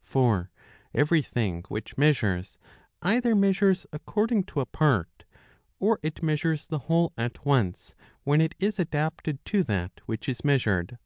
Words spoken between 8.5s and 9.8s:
is adapted to